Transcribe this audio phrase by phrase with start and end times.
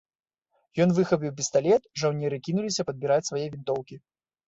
[0.85, 4.05] Ён выхапіў пісталет, жаўнеры кінуліся падбіраць свае вінтоўкі.